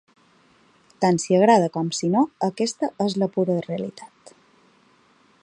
[1.03, 4.35] Tant si agrada com si no, aquesta és la pura realitat.